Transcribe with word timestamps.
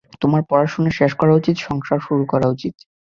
তোমার 0.21 0.41
পড়াশোনা 0.49 0.91
শেষ 0.99 1.11
করা 1.15 1.33
উচিত, 1.33 1.55
সংসার 1.59 1.99
শুরু 1.99 2.23
করা 2.25 2.47
উচিত। 2.47 2.73